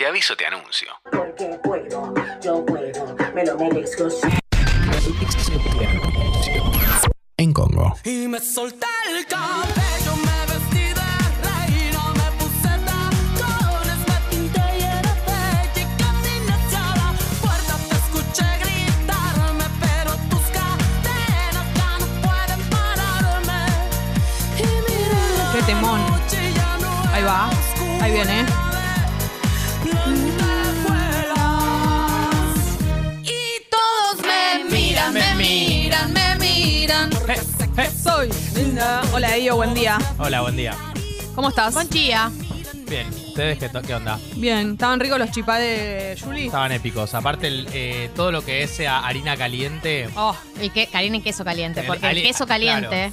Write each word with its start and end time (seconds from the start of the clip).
Te 0.00 0.06
aviso, 0.06 0.34
te 0.34 0.46
anuncio. 0.46 0.88
Porque 1.12 1.60
puedo, 1.62 2.14
yo 2.40 2.64
puedo, 2.64 3.14
me 3.34 3.44
lo 3.44 3.54
merezco. 3.58 4.08
En 7.36 7.52
Congo. 7.52 7.94
Y 8.04 8.26
me 8.26 8.40
solté 8.40 8.86
el 9.10 9.26
cabello, 9.26 10.16
me 10.16 10.54
vestí 10.54 10.84
de 10.84 11.10
reina, 11.44 12.02
me 12.14 12.32
puse 12.38 12.72
tacones, 12.88 13.98
me 14.08 14.18
pinté 14.30 14.62
y 14.78 14.82
era 14.84 15.14
bella 15.26 15.82
y 15.82 16.02
caminé 16.02 16.54
hacia 16.54 16.80
la 16.96 17.12
puerta. 17.42 17.76
Te 17.90 17.96
escuché 17.96 18.48
gritarme, 18.58 19.64
pero 19.82 20.12
tus 20.30 20.46
cadenas 20.48 21.66
ya 21.76 21.98
no 21.98 22.06
pueden 22.22 22.70
pararme. 22.70 23.66
Y 24.56 24.64
mira 24.64 25.52
Qué 25.52 25.62
temón. 25.64 26.00
ya 26.54 26.78
no 26.78 27.12
Ahí 27.12 27.22
va. 27.22 28.69
Y 33.22 33.62
todos 33.70 34.26
me 34.26 34.64
miran, 34.70 35.12
me 35.12 35.34
miran, 35.36 36.12
me 36.12 36.36
miran. 36.36 37.10
Soy 38.02 38.30
linda. 38.54 39.02
Hola, 39.12 39.32
Dio, 39.34 39.56
buen 39.56 39.74
día. 39.74 39.98
Hola, 40.18 40.42
buen 40.42 40.56
día. 40.56 40.76
¿Cómo 41.34 41.48
estás? 41.48 41.74
Buen 41.74 41.88
día. 41.88 42.30
Bien, 42.88 43.06
¿ustedes 43.08 43.58
qué, 43.58 43.68
to- 43.68 43.82
qué 43.82 43.94
onda? 43.94 44.18
Bien, 44.34 44.72
¿estaban 44.72 44.98
ricos 44.98 45.18
los 45.18 45.30
chipá 45.30 45.58
de 45.58 46.18
Julie? 46.22 46.46
Estaban 46.46 46.72
épicos. 46.72 47.14
Aparte, 47.14 47.46
el, 47.46 47.68
eh, 47.72 48.10
todo 48.16 48.32
lo 48.32 48.44
que 48.44 48.64
es 48.64 48.80
eh, 48.80 48.88
harina 48.88 49.36
caliente. 49.36 50.08
Oh, 50.16 50.34
El 50.60 50.72
que, 50.72 50.88
harina 50.92 51.18
y 51.18 51.20
queso 51.22 51.44
caliente, 51.44 51.80
El 51.80 51.86
porque 51.86 52.06
el, 52.06 52.10
ali- 52.18 52.22
queso 52.22 52.46
caliente 52.48 53.12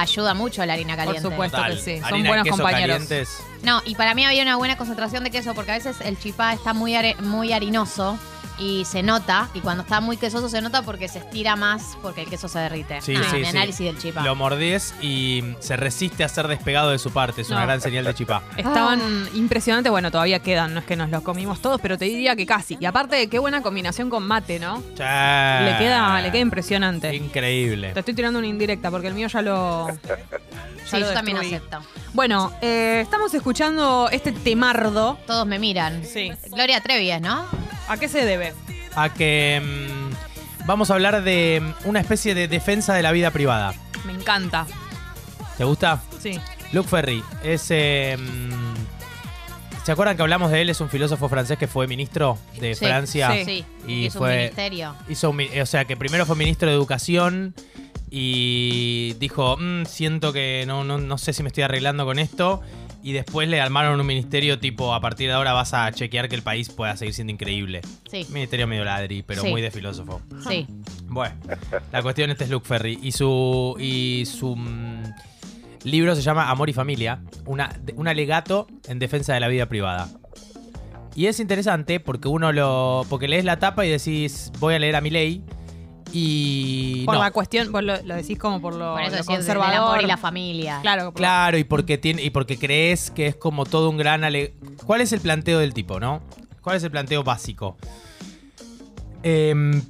ayuda 0.00 0.34
mucho 0.34 0.62
a 0.62 0.66
la 0.66 0.74
harina 0.74 0.94
por 0.96 1.04
caliente. 1.06 1.28
supuesto 1.30 1.56
total, 1.56 1.76
que 1.76 1.82
sí. 1.82 1.96
Son 1.96 2.04
harina 2.14 2.28
buenos 2.28 2.44
queso 2.44 2.56
compañeros. 2.56 2.94
calientes. 2.98 3.38
No, 3.62 3.82
y 3.84 3.94
para 3.94 4.14
mí 4.14 4.24
había 4.24 4.42
una 4.42 4.56
buena 4.56 4.76
concentración 4.76 5.24
de 5.24 5.30
queso 5.30 5.54
porque 5.54 5.72
a 5.72 5.74
veces 5.74 5.96
el 6.02 6.18
chipá 6.18 6.52
está 6.52 6.72
muy, 6.74 6.94
are- 6.94 7.16
muy 7.20 7.52
harinoso 7.52 8.18
y 8.58 8.84
se 8.84 9.02
nota, 9.02 9.48
y 9.54 9.60
cuando 9.60 9.82
está 9.82 10.00
muy 10.00 10.16
quesoso 10.16 10.48
se 10.48 10.60
nota 10.62 10.82
porque 10.82 11.08
se 11.08 11.18
estira 11.18 11.56
más 11.56 11.96
porque 12.02 12.22
el 12.22 12.28
queso 12.30 12.48
se 12.48 12.58
derrite. 12.58 13.00
Sí, 13.02 13.14
Ah, 13.16 13.22
sí, 13.30 13.36
mi 13.36 13.44
sí. 13.44 13.50
análisis 13.50 13.86
del 13.86 13.98
chipá. 13.98 14.22
Lo 14.22 14.34
mordés 14.34 14.94
y 15.02 15.42
se 15.60 15.76
resiste 15.76 16.24
a 16.24 16.28
ser 16.28 16.48
despegado 16.48 16.90
de 16.90 16.98
su 16.98 17.10
parte. 17.10 17.42
Es 17.42 17.50
una 17.50 17.60
No. 17.60 17.66
gran 17.66 17.80
señal 17.80 18.04
de 18.04 18.14
chipá. 18.14 18.42
Estaban 18.56 19.00
Ah. 19.00 19.28
impresionantes, 19.34 19.90
bueno, 19.90 20.10
todavía 20.10 20.38
quedan, 20.40 20.72
no 20.74 20.80
es 20.80 20.86
que 20.86 20.96
nos 20.96 21.10
los 21.10 21.22
comimos 21.22 21.60
todos, 21.60 21.80
pero 21.80 21.98
te 21.98 22.06
diría 22.06 22.34
que 22.36 22.46
casi. 22.46 22.76
Y 22.80 22.86
aparte, 22.86 23.28
qué 23.28 23.38
buena 23.38 23.62
combinación 23.62 24.08
con 24.10 24.26
mate, 24.26 24.58
¿no? 24.58 24.82
Che. 24.96 25.02
Le 25.04 25.76
queda, 25.78 26.20
le 26.22 26.30
queda 26.30 26.40
impresionante. 26.42 27.14
Increíble. 27.14 27.92
Te 27.92 28.00
estoy 28.00 28.14
tirando 28.14 28.38
una 28.38 28.48
indirecta 28.48 28.90
porque 28.90 29.08
el 29.08 29.14
mío 29.14 29.28
ya 29.28 29.42
lo. 29.42 29.88
ya 29.88 29.96
sí, 30.86 30.98
lo 31.00 31.06
yo 31.08 31.12
también 31.12 31.38
destruí. 31.38 31.56
acepto. 31.56 31.80
Bueno, 32.14 32.52
eh, 32.62 33.00
estamos 33.02 33.34
escuchando 33.34 34.08
este 34.10 34.32
temardo. 34.32 35.18
Todos 35.26 35.46
me 35.46 35.58
miran. 35.58 36.02
Sí. 36.04 36.32
Gloria 36.50 36.80
Trevi 36.80 37.10
es, 37.10 37.20
¿no? 37.20 37.44
¿A 37.88 37.96
qué 37.96 38.08
se 38.08 38.24
debe? 38.24 38.52
A 38.94 39.12
que 39.12 39.60
mm, 39.62 40.66
vamos 40.66 40.90
a 40.90 40.94
hablar 40.94 41.22
de 41.22 41.62
mm, 41.84 41.88
una 41.88 42.00
especie 42.00 42.34
de 42.34 42.48
defensa 42.48 42.94
de 42.94 43.02
la 43.02 43.12
vida 43.12 43.30
privada. 43.30 43.74
Me 44.04 44.12
encanta. 44.12 44.66
¿Te 45.56 45.64
gusta? 45.64 46.02
Sí. 46.20 46.38
Luc 46.72 46.86
Ferry 46.86 47.22
es. 47.42 47.66
eh, 47.70 48.16
mm, 48.18 49.84
¿Se 49.84 49.92
acuerdan 49.92 50.16
que 50.16 50.22
hablamos 50.22 50.50
de 50.50 50.62
él? 50.62 50.70
Es 50.70 50.80
un 50.80 50.88
filósofo 50.90 51.28
francés 51.28 51.56
que 51.58 51.68
fue 51.68 51.86
ministro 51.86 52.38
de 52.60 52.74
Sí, 52.74 52.84
Francia. 52.84 53.30
sí. 53.32 53.44
Sí. 53.44 53.64
Y 53.86 54.06
es 54.06 54.14
fue- 54.14 54.30
un 54.32 54.36
ministerio. 54.38 54.96
Hizo 55.08 55.30
un 55.30 55.40
o 55.62 55.66
sea, 55.66 55.84
que 55.84 55.96
primero 55.96 56.26
fue 56.26 56.34
ministro 56.34 56.68
de 56.68 56.74
Educación 56.74 57.54
y 58.10 59.14
dijo, 59.20 59.56
"Mm, 59.56 59.84
siento 59.86 60.32
que 60.32 60.64
no, 60.66 60.82
no, 60.82 60.98
no 60.98 61.18
sé 61.18 61.32
si 61.32 61.42
me 61.44 61.48
estoy 61.48 61.62
arreglando 61.64 62.04
con 62.04 62.18
esto. 62.18 62.62
Y 63.06 63.12
después 63.12 63.48
le 63.48 63.60
armaron 63.60 64.00
un 64.00 64.04
ministerio 64.04 64.58
tipo, 64.58 64.92
a 64.92 65.00
partir 65.00 65.28
de 65.28 65.34
ahora 65.34 65.52
vas 65.52 65.72
a 65.74 65.92
chequear 65.92 66.28
que 66.28 66.34
el 66.34 66.42
país 66.42 66.70
pueda 66.70 66.96
seguir 66.96 67.14
siendo 67.14 67.32
increíble. 67.32 67.80
Sí, 68.10 68.26
Ministerio 68.30 68.66
medio 68.66 68.82
ladri, 68.84 69.22
pero 69.22 69.42
Sí. 69.42 69.48
muy 69.48 69.62
de 69.62 69.70
filósofo. 69.70 70.20
sí. 70.48 70.66
Bueno, 71.04 71.36
la 71.92 72.02
cuestión 72.02 72.30
este 72.30 72.42
es 72.42 72.50
Luke 72.50 72.66
Ferry. 72.66 72.98
Y 73.00 73.12
su, 73.12 73.76
y 73.78 74.24
su 74.26 74.56
mm, 74.56 75.04
libro 75.84 76.16
se 76.16 76.22
llama 76.22 76.50
Amor 76.50 76.68
y 76.68 76.72
Familia, 76.72 77.20
una, 77.44 77.78
un 77.94 78.08
alegato 78.08 78.66
en 78.88 78.98
defensa 78.98 79.34
de 79.34 79.38
la 79.38 79.46
vida 79.46 79.66
privada. 79.66 80.08
Y 81.14 81.26
es 81.26 81.38
interesante 81.38 82.00
porque 82.00 82.26
uno 82.26 82.50
lo. 82.50 83.06
porque 83.08 83.28
lees 83.28 83.44
la 83.44 83.60
tapa 83.60 83.86
y 83.86 83.88
decís, 83.90 84.50
voy 84.58 84.74
a 84.74 84.80
leer 84.80 84.96
a 84.96 85.00
mi 85.00 85.10
ley. 85.10 85.44
Y. 86.12 87.04
Por 87.04 87.16
no. 87.16 87.22
la 87.22 87.30
cuestión, 87.30 87.70
vos 87.72 87.82
lo, 87.82 88.00
lo 88.02 88.14
decís 88.14 88.38
como 88.38 88.60
por 88.60 88.74
lo, 88.74 88.92
Por 88.92 89.02
eso 89.02 89.12
lo 89.12 89.18
el 89.18 89.24
conservador. 89.26 89.74
amor 89.76 90.02
y 90.02 90.06
la 90.06 90.16
familia. 90.16 90.78
Claro, 90.82 91.04
por- 91.06 91.14
Claro, 91.14 91.58
y 91.58 91.64
porque 91.64 91.98
tiene, 91.98 92.22
y 92.22 92.30
porque 92.30 92.58
crees 92.58 93.10
que 93.10 93.26
es 93.26 93.36
como 93.36 93.64
todo 93.66 93.90
un 93.90 93.96
gran 93.98 94.24
ale- 94.24 94.54
¿Cuál 94.86 95.00
es 95.00 95.12
el 95.12 95.20
planteo 95.20 95.58
del 95.58 95.74
tipo, 95.74 95.98
no? 96.00 96.22
¿Cuál 96.62 96.76
es 96.76 96.82
el 96.84 96.90
planteo 96.90 97.22
básico? 97.24 97.76
Em, 99.22 99.82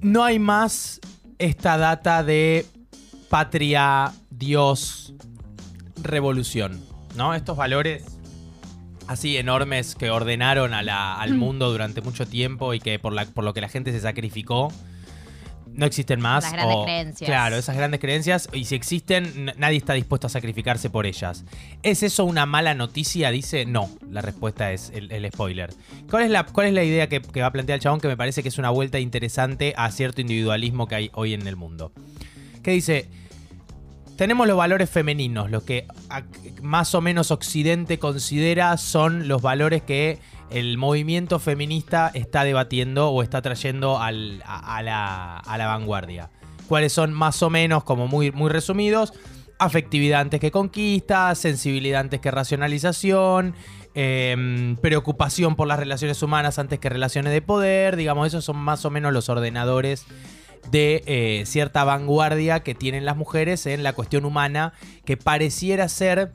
no 0.00 0.24
hay 0.24 0.38
más 0.38 1.00
esta 1.38 1.76
data 1.76 2.22
de 2.24 2.66
patria, 3.28 4.12
Dios, 4.30 5.14
revolución, 6.02 6.80
¿no? 7.16 7.34
Estos 7.34 7.56
valores 7.56 8.04
así 9.08 9.36
enormes 9.36 9.94
que 9.94 10.10
ordenaron 10.10 10.74
a 10.74 10.82
la- 10.82 11.14
al 11.20 11.34
mundo 11.34 11.70
durante 11.70 12.00
mucho 12.00 12.26
tiempo 12.26 12.74
y 12.74 12.80
que 12.80 12.98
por, 12.98 13.12
la, 13.12 13.24
por 13.26 13.44
lo 13.44 13.54
que 13.54 13.60
la 13.60 13.68
gente 13.68 13.92
se 13.92 14.00
sacrificó, 14.00 14.72
no 15.74 15.86
existen 15.86 16.20
más. 16.20 16.44
Las 16.44 16.52
grandes 16.52 16.76
o- 16.76 16.84
creencias. 16.84 17.28
Claro, 17.28 17.56
esas 17.56 17.74
grandes 17.76 17.98
creencias, 17.98 18.48
y 18.52 18.66
si 18.66 18.74
existen, 18.74 19.52
nadie 19.56 19.78
está 19.78 19.94
dispuesto 19.94 20.26
a 20.26 20.30
sacrificarse 20.30 20.90
por 20.90 21.06
ellas. 21.06 21.44
¿Es 21.82 22.02
eso 22.02 22.24
una 22.26 22.44
mala 22.44 22.74
noticia? 22.74 23.30
Dice, 23.30 23.64
no. 23.64 23.88
La 24.10 24.20
respuesta 24.20 24.70
es 24.72 24.90
el, 24.94 25.10
el 25.10 25.30
spoiler. 25.32 25.70
¿Cuál 26.10 26.24
es 26.24 26.30
la, 26.30 26.44
cuál 26.44 26.66
es 26.66 26.74
la 26.74 26.84
idea 26.84 27.08
que, 27.08 27.22
que 27.22 27.40
va 27.40 27.46
a 27.46 27.52
plantear 27.52 27.76
el 27.78 27.82
chabón 27.82 28.00
que 28.02 28.08
me 28.08 28.18
parece 28.18 28.42
que 28.42 28.50
es 28.50 28.58
una 28.58 28.68
vuelta 28.68 28.98
interesante 29.00 29.72
a 29.76 29.90
cierto 29.90 30.20
individualismo 30.20 30.86
que 30.88 30.94
hay 30.94 31.10
hoy 31.14 31.32
en 31.32 31.46
el 31.46 31.56
mundo? 31.56 31.90
Que 32.62 32.72
dice, 32.72 33.08
tenemos 34.16 34.46
los 34.46 34.56
valores 34.56 34.90
femeninos, 34.90 35.50
los 35.50 35.62
que 35.62 35.86
más 36.62 36.94
o 36.94 37.00
menos 37.00 37.30
Occidente 37.30 37.98
considera 37.98 38.76
son 38.76 39.28
los 39.28 39.42
valores 39.42 39.82
que 39.82 40.18
el 40.50 40.76
movimiento 40.76 41.38
feminista 41.38 42.10
está 42.14 42.44
debatiendo 42.44 43.10
o 43.10 43.22
está 43.22 43.40
trayendo 43.42 43.98
a, 43.98 44.12
la, 44.12 45.42
vanguardia. 45.46 46.30
¿Cuáles 46.68 46.92
son 46.92 47.12
más 47.12 47.42
o 47.42 47.50
menos, 47.50 47.84
como 47.84 48.06
muy, 48.06 48.32
muy 48.32 48.50
resumidos? 48.50 49.12
Afectividad 49.58 50.20
antes 50.20 50.40
que 50.40 50.50
conquista, 50.50 51.34
sensibilidad 51.34 52.00
antes 52.00 52.20
que 52.20 52.30
racionalización, 52.30 53.54
em, 53.94 54.76
preocupación 54.76 55.56
por 55.56 55.68
las 55.68 55.78
relaciones 55.78 56.22
humanas 56.22 56.58
antes 56.58 56.78
que 56.78 56.88
relaciones 56.88 57.32
de 57.32 57.42
poder, 57.42 57.96
digamos, 57.96 58.26
esos 58.26 58.44
son 58.44 58.56
más 58.56 58.84
o 58.84 58.90
menos 58.90 59.12
los 59.12 59.28
ordenadores 59.28 60.06
de 60.70 61.02
eh, 61.06 61.44
cierta 61.46 61.84
vanguardia 61.84 62.60
que 62.60 62.74
tienen 62.74 63.04
las 63.04 63.16
mujeres 63.16 63.66
en 63.66 63.82
la 63.82 63.92
cuestión 63.92 64.24
humana 64.24 64.72
que 65.04 65.16
pareciera 65.16 65.88
ser 65.88 66.30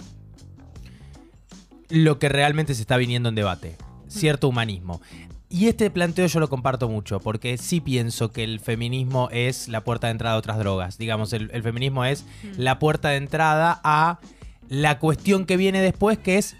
lo 1.89 2.19
que 2.19 2.29
realmente 2.29 2.75
se 2.75 2.81
está 2.81 2.97
viniendo 2.97 3.29
en 3.29 3.35
debate. 3.35 3.77
Cierto 4.07 4.47
humanismo. 4.47 5.01
Y 5.49 5.67
este 5.67 5.89
planteo 5.89 6.27
yo 6.27 6.41
lo 6.41 6.49
comparto 6.49 6.89
mucho, 6.89 7.21
porque 7.21 7.57
sí 7.57 7.79
pienso 7.79 8.33
que 8.33 8.43
el 8.43 8.59
feminismo 8.59 9.29
es 9.31 9.69
la 9.69 9.83
puerta 9.83 10.07
de 10.07 10.11
entrada 10.11 10.35
a 10.35 10.39
otras 10.39 10.57
drogas. 10.57 10.97
Digamos, 10.97 11.31
el, 11.31 11.49
el 11.53 11.63
feminismo 11.63 12.03
es 12.03 12.25
la 12.57 12.79
puerta 12.79 13.09
de 13.09 13.17
entrada 13.17 13.79
a 13.83 14.19
la 14.67 14.99
cuestión 14.99 15.45
que 15.45 15.55
viene 15.55 15.81
después, 15.81 16.17
que 16.17 16.37
es 16.37 16.57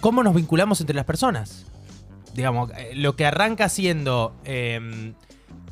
cómo 0.00 0.24
nos 0.24 0.34
vinculamos 0.34 0.80
entre 0.80 0.96
las 0.96 1.04
personas. 1.04 1.66
Digamos, 2.34 2.70
eh, 2.76 2.92
lo 2.96 3.14
que 3.14 3.26
arranca 3.26 3.68
siendo 3.68 4.34
eh, 4.44 5.12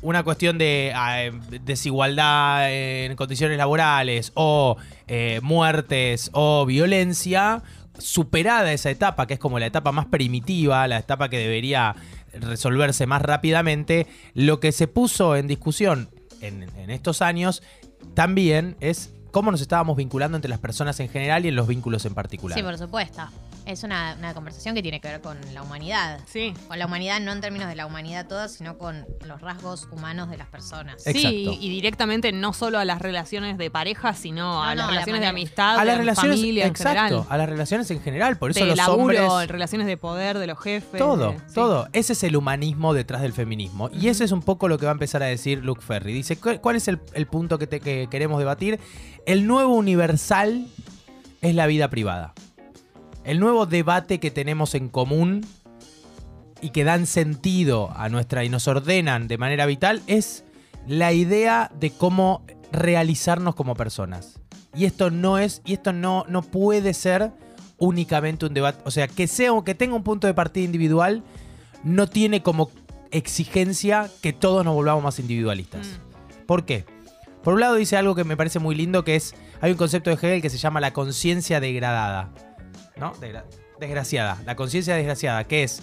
una 0.01 0.23
cuestión 0.23 0.57
de 0.57 0.93
eh, 0.95 1.31
desigualdad 1.63 2.71
en 2.71 3.15
condiciones 3.15 3.57
laborales 3.57 4.31
o 4.35 4.77
eh, 5.07 5.39
muertes 5.43 6.29
o 6.33 6.65
violencia, 6.65 7.63
superada 7.97 8.73
esa 8.73 8.89
etapa, 8.89 9.27
que 9.27 9.35
es 9.35 9.39
como 9.39 9.59
la 9.59 9.67
etapa 9.67 9.91
más 9.91 10.07
primitiva, 10.07 10.87
la 10.87 10.97
etapa 10.97 11.29
que 11.29 11.37
debería 11.37 11.95
resolverse 12.33 13.05
más 13.05 13.21
rápidamente, 13.21 14.07
lo 14.33 14.59
que 14.59 14.71
se 14.71 14.87
puso 14.87 15.35
en 15.35 15.47
discusión 15.47 16.09
en 16.41 16.89
estos 16.89 17.21
años 17.21 17.61
también 18.15 18.75
es 18.79 19.13
cómo 19.31 19.51
nos 19.51 19.61
estábamos 19.61 19.97
vinculando 19.97 20.37
entre 20.37 20.49
las 20.49 20.59
personas 20.59 20.99
en 20.99 21.09
general 21.09 21.45
y 21.45 21.49
en 21.49 21.55
los 21.55 21.67
vínculos 21.67 22.05
en 22.05 22.13
particular. 22.13 22.57
Sí, 22.57 22.63
por 22.63 22.77
supuesto. 22.77 23.21
Es 23.71 23.83
una, 23.83 24.15
una 24.19 24.33
conversación 24.33 24.75
que 24.75 24.81
tiene 24.81 24.99
que 24.99 25.07
ver 25.07 25.21
con 25.21 25.37
la 25.53 25.61
humanidad. 25.63 26.19
Sí. 26.25 26.53
Con 26.67 26.77
la 26.77 26.85
humanidad 26.85 27.19
no 27.21 27.31
en 27.31 27.41
términos 27.41 27.67
de 27.69 27.75
la 27.75 27.85
humanidad 27.85 28.27
toda, 28.27 28.49
sino 28.49 28.77
con 28.77 29.05
los 29.25 29.39
rasgos 29.41 29.87
humanos 29.91 30.29
de 30.29 30.37
las 30.37 30.47
personas. 30.47 30.95
Exacto. 31.07 31.29
Sí, 31.29 31.57
y, 31.59 31.69
directamente 31.69 32.31
no 32.31 32.53
solo 32.53 32.79
a 32.79 32.85
las 32.85 33.01
relaciones 33.01 33.57
de 33.57 33.71
pareja, 33.71 34.13
sino 34.13 34.63
a 34.63 34.75
No, 34.75 34.75
las 34.75 34.75
no, 34.75 34.81
a 34.83 34.85
la 34.85 34.91
relaciones 34.91 35.21
de 35.21 35.27
amistad, 35.27 35.79
a 35.79 35.85
las 35.85 35.95
de 35.95 35.99
relaciones, 36.01 36.35
familia 36.37 36.63
en 36.65 36.71
exacto, 36.71 37.01
general. 37.03 37.25
a 37.29 37.37
las 37.37 37.49
relaciones 37.49 37.91
en 37.91 38.01
general, 38.01 38.37
por 38.37 38.51
eso 38.51 38.59
de 38.59 38.65
los 38.67 38.77
laburo, 38.77 39.27
hombres 39.33 39.49
relaciones 39.49 39.87
de 39.87 39.97
poder 39.97 40.37
de 40.37 40.47
los 40.47 40.59
jefes. 40.59 40.97
Todo, 40.99 41.31
de- 41.31 41.37
sí. 41.39 41.55
todo. 41.55 41.87
Ese 41.93 42.13
es 42.13 42.23
el 42.23 42.35
humanismo 42.35 42.93
detrás 42.93 43.21
del 43.21 43.33
feminismo. 43.33 43.89
Y 43.93 44.09
ese 44.09 44.23
es 44.25 44.31
un 44.31 44.41
poco 44.41 44.67
lo 44.67 44.77
que 44.77 44.85
va 44.85 44.91
a 44.91 44.93
empezar 44.93 45.23
a 45.23 45.27
decir 45.27 45.63
Luke 45.63 45.81
Ferry. 45.81 46.13
Dice, 46.13 46.35
¿cu- 46.37 46.59
¿cuál 46.61 46.75
es 46.75 46.87
el, 46.87 46.99
el 47.13 47.25
punto 47.27 47.57
que, 47.57 47.67
te- 47.67 47.79
que 47.79 48.07
queremos 48.11 48.39
debatir? 48.39 48.79
El 49.25 49.47
nuevo 49.47 49.75
universal 49.75 50.67
es 51.41 51.55
la 51.55 51.65
vida 51.67 51.89
privada. 51.89 52.33
El 53.23 53.39
nuevo 53.39 53.65
debate 53.65 54.19
que 54.19 54.31
tenemos 54.31 54.75
en 54.75 54.89
común 54.89 55.45
y 56.61 56.69
que 56.69 56.83
dan 56.83 57.05
sentido 57.05 57.91
a 57.95 58.09
nuestra 58.09 58.43
y 58.43 58.49
nos 58.49 58.67
ordenan 58.67 59.27
de 59.27 59.37
manera 59.37 59.65
vital 59.65 60.01
es 60.07 60.43
la 60.87 61.13
idea 61.13 61.71
de 61.79 61.91
cómo 61.91 62.43
realizarnos 62.71 63.55
como 63.55 63.75
personas. 63.75 64.39
Y 64.75 64.85
esto 64.85 65.11
no 65.11 65.37
es, 65.37 65.61
y 65.65 65.73
esto 65.73 65.91
no, 65.91 66.25
no 66.29 66.41
puede 66.41 66.93
ser 66.93 67.31
únicamente 67.77 68.45
un 68.45 68.53
debate. 68.53 68.81
O 68.85 68.91
sea, 68.91 69.07
que 69.07 69.27
sea 69.27 69.53
o 69.53 69.63
que 69.63 69.75
tenga 69.75 69.95
un 69.95 70.03
punto 70.03 70.27
de 70.27 70.33
partida 70.33 70.63
individual, 70.63 71.23
no 71.83 72.07
tiene 72.07 72.41
como 72.41 72.69
exigencia 73.11 74.09
que 74.21 74.33
todos 74.33 74.63
nos 74.63 74.73
volvamos 74.73 75.03
más 75.03 75.19
individualistas. 75.19 75.99
¿Por 76.45 76.65
qué? 76.65 76.85
Por 77.43 77.55
un 77.55 77.59
lado 77.59 77.75
dice 77.75 77.97
algo 77.97 78.15
que 78.15 78.23
me 78.23 78.37
parece 78.37 78.59
muy 78.59 78.75
lindo, 78.75 79.03
que 79.03 79.15
es, 79.15 79.33
hay 79.61 79.71
un 79.71 79.77
concepto 79.77 80.09
de 80.09 80.15
Hegel 80.15 80.41
que 80.41 80.49
se 80.49 80.57
llama 80.57 80.79
la 80.79 80.93
conciencia 80.93 81.59
degradada. 81.59 82.29
¿No? 83.01 83.13
Desgraciada. 83.79 84.39
La 84.45 84.55
conciencia 84.55 84.95
desgraciada, 84.95 85.43
que 85.43 85.63
es 85.63 85.81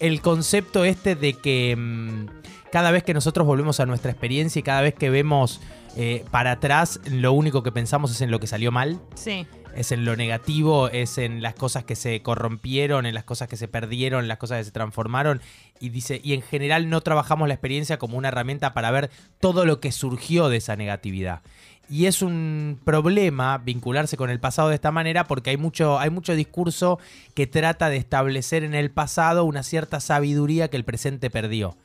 el 0.00 0.20
concepto 0.22 0.84
este 0.84 1.14
de 1.14 1.34
que 1.34 1.76
mm, 1.76 2.26
cada 2.72 2.90
vez 2.90 3.04
que 3.04 3.14
nosotros 3.14 3.46
volvemos 3.46 3.78
a 3.80 3.86
nuestra 3.86 4.10
experiencia 4.10 4.58
y 4.58 4.62
cada 4.62 4.80
vez 4.80 4.94
que 4.94 5.10
vemos 5.10 5.60
eh, 5.96 6.24
para 6.30 6.52
atrás, 6.52 7.00
lo 7.08 7.32
único 7.32 7.62
que 7.62 7.70
pensamos 7.70 8.10
es 8.10 8.20
en 8.22 8.30
lo 8.30 8.40
que 8.40 8.46
salió 8.46 8.72
mal 8.72 9.00
Sí. 9.14 9.46
Es 9.76 9.92
en 9.92 10.04
lo 10.04 10.16
negativo, 10.16 10.88
es 10.88 11.18
en 11.18 11.42
las 11.42 11.54
cosas 11.54 11.84
que 11.84 11.96
se 11.96 12.22
corrompieron, 12.22 13.06
en 13.06 13.14
las 13.14 13.24
cosas 13.24 13.48
que 13.48 13.56
se 13.56 13.68
perdieron, 13.68 14.22
en 14.22 14.28
las 14.28 14.38
cosas 14.38 14.58
que 14.58 14.64
se 14.64 14.70
transformaron. 14.70 15.40
Y 15.80 15.90
dice, 15.90 16.20
y 16.22 16.34
en 16.34 16.42
general 16.42 16.88
no 16.88 17.00
trabajamos 17.00 17.48
la 17.48 17.54
experiencia 17.54 17.98
como 17.98 18.16
una 18.16 18.28
herramienta 18.28 18.74
para 18.74 18.90
ver 18.90 19.10
todo 19.40 19.64
lo 19.64 19.80
que 19.80 19.92
surgió 19.92 20.48
de 20.48 20.58
esa 20.58 20.76
negatividad. 20.76 21.42
Y 21.88 22.06
es 22.06 22.22
un 22.22 22.80
problema 22.84 23.58
vincularse 23.58 24.16
con 24.16 24.30
el 24.30 24.40
pasado 24.40 24.70
de 24.70 24.76
esta 24.76 24.90
manera 24.90 25.24
porque 25.24 25.50
hay 25.50 25.56
mucho, 25.56 25.98
hay 25.98 26.10
mucho 26.10 26.34
discurso 26.34 26.98
que 27.34 27.46
trata 27.46 27.90
de 27.90 27.98
establecer 27.98 28.64
en 28.64 28.74
el 28.74 28.90
pasado 28.90 29.44
una 29.44 29.62
cierta 29.62 30.00
sabiduría 30.00 30.68
que 30.68 30.76
el 30.76 30.84
presente 30.84 31.28
perdió. 31.30 31.76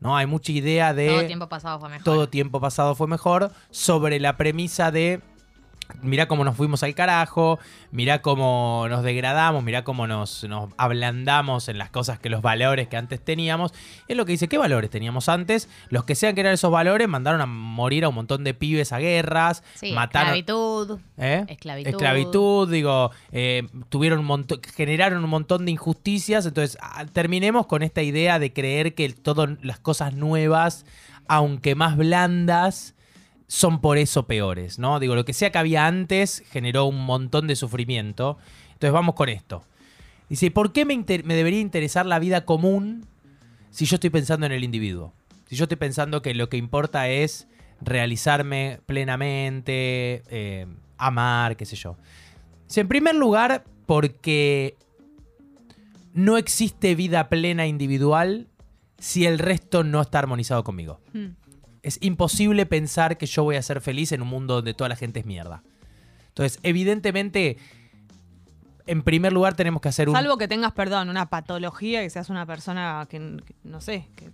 ¿No? 0.00 0.16
Hay 0.16 0.26
mucha 0.26 0.52
idea 0.52 0.92
de 0.92 1.08
Todo 1.08 1.26
tiempo 1.26 1.48
pasado 1.48 1.78
fue 1.78 1.88
mejor. 1.88 2.04
todo 2.04 2.28
tiempo 2.28 2.60
pasado 2.60 2.94
fue 2.94 3.06
mejor, 3.06 3.52
sobre 3.70 4.20
la 4.20 4.36
premisa 4.36 4.90
de 4.90 5.20
mirá 6.02 6.26
cómo 6.28 6.44
nos 6.44 6.56
fuimos 6.56 6.82
al 6.82 6.94
carajo, 6.94 7.58
mirá 7.90 8.22
cómo 8.22 8.86
nos 8.88 9.02
degradamos, 9.02 9.62
mirá 9.64 9.84
cómo 9.84 10.06
nos, 10.06 10.44
nos 10.44 10.70
ablandamos 10.76 11.68
en 11.68 11.78
las 11.78 11.90
cosas 11.90 12.18
que 12.18 12.30
los 12.30 12.42
valores 12.42 12.88
que 12.88 12.96
antes 12.96 13.20
teníamos. 13.20 13.72
Es 14.08 14.16
lo 14.16 14.24
que 14.24 14.32
dice, 14.32 14.48
¿qué 14.48 14.58
valores 14.58 14.90
teníamos 14.90 15.28
antes? 15.28 15.68
Los 15.88 16.04
que 16.04 16.14
sean 16.14 16.34
que 16.34 16.40
eran 16.40 16.54
esos 16.54 16.70
valores 16.70 17.08
mandaron 17.08 17.40
a 17.40 17.46
morir 17.46 18.04
a 18.04 18.08
un 18.08 18.14
montón 18.14 18.44
de 18.44 18.54
pibes 18.54 18.92
a 18.92 18.98
guerras, 18.98 19.62
Sí, 19.74 19.92
mataron... 19.92 20.28
esclavitud. 20.34 20.98
¿Eh? 21.16 21.44
Esclavitud. 21.48 21.90
Esclavitud, 21.90 22.70
digo, 22.70 23.10
eh, 23.32 23.66
tuvieron 23.88 24.20
un 24.20 24.26
montón, 24.26 24.60
generaron 24.74 25.22
un 25.22 25.30
montón 25.30 25.64
de 25.64 25.72
injusticias. 25.72 26.46
Entonces, 26.46 26.78
ah, 26.80 27.04
terminemos 27.12 27.66
con 27.66 27.82
esta 27.82 28.02
idea 28.02 28.38
de 28.38 28.52
creer 28.52 28.94
que 28.94 29.08
todas 29.10 29.50
las 29.62 29.78
cosas 29.78 30.14
nuevas, 30.14 30.84
aunque 31.26 31.74
más 31.74 31.96
blandas, 31.96 32.93
son 33.46 33.80
por 33.80 33.98
eso 33.98 34.26
peores, 34.26 34.78
¿no? 34.78 34.98
Digo, 35.00 35.14
lo 35.14 35.24
que 35.24 35.32
sea 35.32 35.50
que 35.50 35.58
había 35.58 35.86
antes 35.86 36.42
generó 36.50 36.86
un 36.86 37.04
montón 37.04 37.46
de 37.46 37.56
sufrimiento. 37.56 38.38
Entonces, 38.72 38.92
vamos 38.92 39.14
con 39.14 39.28
esto. 39.28 39.64
Dice, 40.28 40.50
¿por 40.50 40.72
qué 40.72 40.84
me, 40.84 40.96
debería 41.04 41.60
interesar 41.60 42.06
la 42.06 42.18
vida 42.18 42.44
común 42.44 43.06
si 43.70 43.84
yo 43.86 43.96
estoy 43.96 44.10
pensando 44.10 44.46
en 44.46 44.52
el 44.52 44.64
individuo? 44.64 45.12
Si 45.46 45.56
yo 45.56 45.64
estoy 45.64 45.76
pensando 45.76 46.22
que 46.22 46.34
lo 46.34 46.48
que 46.48 46.56
importa 46.56 47.08
es 47.08 47.46
realizarme 47.80 48.80
plenamente, 48.86 50.22
eh, 50.30 50.66
amar, 50.96 51.56
qué 51.56 51.66
sé 51.66 51.76
yo. 51.76 51.96
Dice, 52.66 52.80
en 52.80 52.88
primer 52.88 53.14
lugar, 53.14 53.64
porque 53.86 54.76
no 56.14 56.38
existe 56.38 56.94
vida 56.94 57.28
plena 57.28 57.66
individual 57.66 58.48
si 58.98 59.26
el 59.26 59.38
resto 59.38 59.84
no 59.84 60.00
está 60.00 60.20
armonizado 60.20 60.64
conmigo. 60.64 61.00
Mm. 61.12 61.26
Es 61.84 61.98
imposible 62.00 62.66
pensar 62.66 63.18
que 63.18 63.26
yo 63.26 63.44
voy 63.44 63.56
a 63.56 63.62
ser 63.62 63.80
feliz 63.80 64.10
en 64.12 64.22
un 64.22 64.28
mundo 64.28 64.54
donde 64.56 64.74
toda 64.74 64.88
la 64.88 64.96
gente 64.96 65.20
es 65.20 65.26
mierda. 65.26 65.62
Entonces, 66.28 66.58
evidentemente, 66.62 67.58
en 68.86 69.02
primer 69.02 69.32
lugar 69.32 69.54
tenemos 69.54 69.80
que 69.80 69.88
hacer 69.88 70.08
un... 70.08 70.14
Salvo 70.14 70.36
que 70.36 70.48
tengas, 70.48 70.72
perdón, 70.72 71.08
una 71.08 71.26
patología, 71.30 72.02
que 72.02 72.10
seas 72.10 72.28
una 72.30 72.44
persona 72.46 73.06
que, 73.08 73.18
que, 73.46 73.54
no 73.64 73.80
sé, 73.80 74.08
que, 74.16 74.30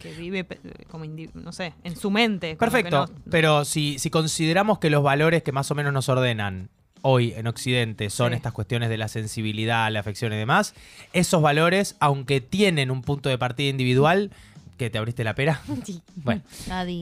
que 0.00 0.12
vive 0.14 0.46
como, 0.90 1.04
no 1.34 1.52
sé, 1.52 1.74
en 1.84 1.96
su 1.96 2.10
mente. 2.10 2.56
Perfecto, 2.56 3.06
no- 3.06 3.14
pero 3.30 3.64
si, 3.64 3.98
si 3.98 4.10
consideramos 4.10 4.78
que 4.78 4.90
los 4.90 5.02
valores 5.02 5.42
que 5.42 5.52
más 5.52 5.70
o 5.70 5.74
menos 5.74 5.92
nos 5.92 6.08
ordenan 6.08 6.68
hoy 7.02 7.32
en 7.36 7.46
Occidente 7.46 8.08
son 8.10 8.30
Sí. 8.32 8.36
estas 8.36 8.52
cuestiones 8.54 8.88
de 8.88 8.96
la 8.96 9.08
sensibilidad, 9.08 9.90
la 9.92 10.00
afección 10.00 10.32
y 10.32 10.36
demás, 10.36 10.74
esos 11.12 11.40
valores, 11.42 11.96
aunque 12.00 12.40
tienen 12.40 12.90
un 12.90 13.02
punto 13.02 13.28
de 13.28 13.36
partida 13.38 13.68
individual, 13.68 14.30
que 14.76 14.90
te 14.90 14.98
abriste 14.98 15.24
la 15.24 15.34
pera, 15.34 15.60
Sí. 15.84 16.02
bueno, 16.16 16.42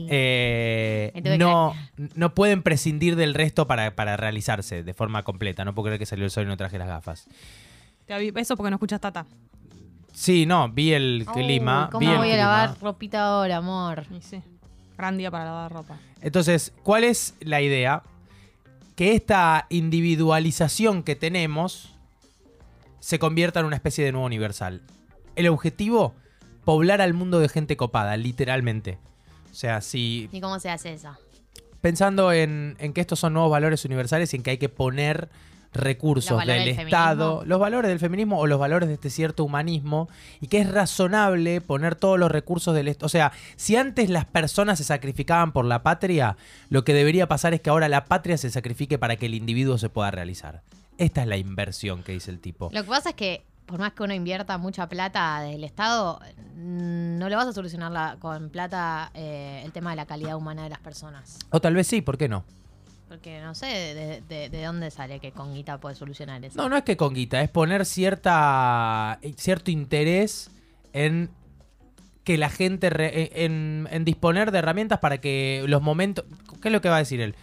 eh, 0.09 1.11
no, 1.39 1.73
no 2.15 2.33
pueden 2.35 2.61
prescindir 2.61 3.15
del 3.15 3.33
resto 3.33 3.67
para, 3.67 3.95
para 3.95 4.15
realizarse 4.17 4.83
de 4.83 4.93
forma 4.93 5.23
completa. 5.23 5.65
No 5.65 5.73
puedo 5.73 5.85
creer 5.85 5.99
que 5.99 6.05
salió 6.05 6.25
el 6.25 6.31
sol 6.31 6.43
y 6.43 6.47
no 6.47 6.57
traje 6.57 6.77
las 6.77 6.87
gafas. 6.87 7.27
Eso 8.07 8.55
porque 8.57 8.69
no 8.69 8.75
escuchas 8.75 9.01
Tata. 9.01 9.25
Sí, 10.11 10.45
no, 10.45 10.69
vi 10.69 10.93
el 10.93 11.25
clima. 11.33 11.87
vi 11.87 11.91
¿Cómo 11.91 12.11
el 12.11 12.17
voy 12.19 12.31
a 12.31 12.37
lavar 12.37 12.77
ropita 12.79 13.25
ahora, 13.25 13.57
amor? 13.57 14.05
Y 14.15 14.21
sí. 14.21 14.41
Gran 14.97 15.17
día 15.17 15.31
para 15.31 15.45
lavar 15.45 15.71
ropa. 15.71 15.97
Entonces, 16.21 16.71
¿cuál 16.83 17.03
es 17.03 17.33
la 17.39 17.61
idea? 17.61 18.03
Que 18.95 19.15
esta 19.15 19.65
individualización 19.69 21.01
que 21.01 21.15
tenemos 21.15 21.89
se 22.99 23.17
convierta 23.17 23.59
en 23.59 23.65
una 23.65 23.75
especie 23.75 24.05
de 24.05 24.11
nuevo 24.11 24.27
universal. 24.27 24.81
El 25.35 25.47
objetivo, 25.47 26.13
poblar 26.63 27.01
al 27.01 27.13
mundo 27.13 27.39
de 27.39 27.49
gente 27.49 27.77
copada, 27.77 28.17
literalmente. 28.17 28.97
O 29.51 29.55
sea, 29.55 29.81
si 29.81 30.29
¿Y 30.31 30.41
cómo 30.41 30.59
se 30.59 30.69
hace 30.69 30.93
eso? 30.93 31.15
pensando 31.81 32.31
en, 32.31 32.77
en 32.79 32.93
que 32.93 33.01
estos 33.01 33.19
son 33.19 33.33
nuevos 33.33 33.51
valores 33.51 33.83
universales 33.83 34.33
y 34.33 34.37
en 34.37 34.43
que 34.43 34.51
hay 34.51 34.57
que 34.57 34.69
poner 34.69 35.29
recursos 35.73 36.39
del 36.45 36.65
del 36.65 36.79
Estado, 36.79 37.43
los 37.45 37.59
valores 37.59 37.89
del 37.89 37.99
feminismo 37.99 38.39
o 38.39 38.47
los 38.47 38.59
valores 38.59 38.87
de 38.87 38.95
este 38.95 39.09
cierto 39.09 39.43
humanismo, 39.43 40.07
y 40.39 40.47
que 40.47 40.59
es 40.59 40.71
razonable 40.71 41.61
poner 41.61 41.95
todos 41.95 42.19
los 42.19 42.31
recursos 42.31 42.75
del 42.75 42.87
Estado. 42.87 43.07
O 43.07 43.09
sea, 43.09 43.31
si 43.55 43.75
antes 43.75 44.09
las 44.09 44.25
personas 44.25 44.77
se 44.77 44.83
sacrificaban 44.83 45.51
por 45.51 45.65
la 45.65 45.83
patria, 45.83 46.37
lo 46.69 46.83
que 46.83 46.93
debería 46.93 47.27
pasar 47.27 47.53
es 47.53 47.61
que 47.61 47.69
ahora 47.69 47.89
la 47.89 48.05
patria 48.05 48.37
se 48.37 48.49
sacrifique 48.49 48.97
para 48.97 49.15
que 49.15 49.25
el 49.25 49.33
individuo 49.33 49.77
se 49.77 49.89
pueda 49.89 50.11
realizar. 50.11 50.61
Esta 50.97 51.21
es 51.23 51.27
la 51.27 51.37
inversión 51.37 52.03
que 52.03 52.11
dice 52.11 52.31
el 52.31 52.39
tipo. 52.39 52.69
Lo 52.71 52.83
que 52.83 52.89
pasa 52.89 53.09
es 53.09 53.15
que 53.15 53.43
por 53.65 53.79
más 53.79 53.93
que 53.93 54.03
uno 54.03 54.13
invierta 54.13 54.57
mucha 54.57 54.87
plata 54.89 55.41
del 55.41 55.63
Estado, 55.63 56.19
mm, 56.55 57.17
no 57.17 57.29
le 57.29 57.35
vas 57.35 57.47
a 57.47 57.53
solucionar 57.53 57.91
la- 57.91 58.17
con 58.19 58.49
plata 58.49 59.11
eh, 59.13 59.61
el 59.65 59.71
tema 59.71 59.91
de 59.91 59.95
la 59.95 60.05
calidad 60.05 60.35
humana 60.35 60.63
de 60.63 60.69
las 60.69 60.79
personas. 60.79 61.39
O 61.49 61.59
tal 61.61 61.73
vez 61.75 61.87
sí, 61.87 62.01
¿por 62.01 62.17
qué 62.17 62.27
no? 62.29 62.43
Porque 63.09 63.41
no 63.41 63.53
sé 63.53 63.67
de, 63.67 64.21
de- 64.27 64.49
de 64.49 64.63
dónde 64.65 64.89
sale 64.89 65.19
que 65.19 65.31
con 65.31 65.53
guita 65.53 65.77
puede 65.79 65.95
solucionar 65.95 66.43
eso. 66.43 66.57
No, 66.57 66.67
no 66.69 66.75
es 66.77 66.83
que 66.83 66.97
con 66.97 67.13
guita, 67.13 67.41
es 67.41 67.49
poner 67.49 67.85
cierta, 67.85 69.19
cierto 69.37 69.69
interés 69.71 70.49
en 70.93 71.29
que 72.23 72.37
la 72.37 72.49
gente, 72.49 72.89
re- 72.89 73.43
en, 73.45 73.87
en 73.91 74.05
disponer 74.05 74.51
de 74.51 74.59
herramientas 74.59 74.99
para 74.99 75.19
que 75.19 75.63
los 75.67 75.81
momentos... 75.81 76.25
¿Qué 76.61 76.69
es 76.69 76.71
lo 76.71 76.81
que 76.81 76.89
va 76.89 76.95
a 76.95 76.99
decir 76.99 77.19
él? 77.21 77.35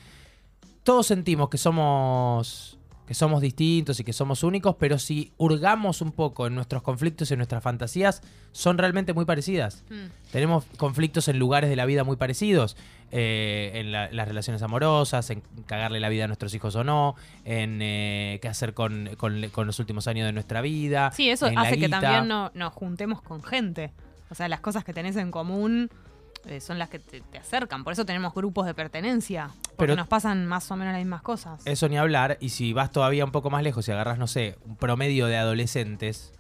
Todos 0.83 1.07
sentimos 1.07 1.51
que 1.51 1.59
somos, 1.59 2.79
que 3.11 3.15
somos 3.15 3.41
distintos 3.43 3.99
y 3.99 4.05
que 4.05 4.13
somos 4.13 4.45
únicos, 4.45 4.77
pero 4.79 4.97
si 4.97 5.33
hurgamos 5.37 6.01
un 6.01 6.13
poco 6.13 6.47
en 6.47 6.55
nuestros 6.55 6.81
conflictos 6.85 7.29
y 7.29 7.35
en 7.35 7.39
nuestras 7.39 7.61
fantasías, 7.61 8.23
son 8.53 8.79
realmente 8.79 9.13
muy 9.15 9.25
parecidas. 9.25 9.83
Mm. 9.91 10.31
Tenemos 10.31 10.65
conflictos 10.77 11.27
en 11.27 11.37
lugares 11.37 11.69
de 11.71 11.75
la 11.75 11.87
vida 11.87 12.05
muy 12.05 12.15
parecidos. 12.15 12.77
eh, 13.13 13.73
en 13.81 13.91
la- 13.91 14.09
las 14.13 14.29
relaciones 14.29 14.63
amorosas, 14.63 15.29
en 15.31 15.43
cagarle 15.67 15.99
la 15.99 16.09
vida 16.09 16.23
a 16.23 16.27
nuestros 16.29 16.55
hijos 16.55 16.77
o 16.77 16.85
no, 16.85 17.17
en 17.45 17.81
eh, 17.83 18.39
qué 18.41 18.47
hacer 18.47 18.73
con, 18.75 19.11
con- 19.17 19.49
con 19.51 19.67
los 19.67 19.81
últimos 19.81 20.07
años 20.07 20.27
de 20.27 20.33
nuestra 20.33 20.61
vida. 20.61 21.11
Sí, 21.11 21.29
eso 21.29 21.47
hace 21.57 21.77
que 21.77 21.89
también 21.89 22.29
no- 22.29 22.53
nos 22.55 22.73
juntemos 22.73 23.21
con 23.21 23.43
gente. 23.43 23.91
O 24.31 24.37
sea, 24.37 24.47
las 24.49 24.61
cosas 24.61 24.85
que 24.85 24.93
tenés 24.95 25.17
en 25.17 25.33
común 25.33 25.91
eh, 26.47 26.61
son 26.61 26.79
las 26.79 26.89
que 26.89 26.99
te, 26.99 27.21
te 27.21 27.39
acercan. 27.39 27.85
Por 27.85 27.93
eso 27.93 28.05
tenemos 28.05 28.33
grupos 28.35 28.67
de 28.67 28.75
pertenencia. 28.75 29.49
Porque 29.63 29.75
Pero- 29.79 29.97
nos 29.97 30.09
pasan 30.09 30.47
más 30.47 30.71
o 30.71 30.77
menos 30.77 30.93
las 30.93 31.01
mismas 31.01 31.23
cosas. 31.23 31.61
Eso 31.67 31.89
ni 31.89 31.97
hablar, 31.99 32.37
y 32.41 32.51
si 32.51 32.73
vas 32.73 32.91
todavía 32.93 33.25
un 33.25 33.33
poco 33.33 33.51
más 33.51 33.63
lejos 33.63 33.87
y 33.89 33.93
agarras, 33.93 34.19
no 34.19 34.27
sé, 34.27 34.57
un 34.65 34.77
promedio 34.77 35.27
de 35.27 35.37
adolescentes, 35.37 36.33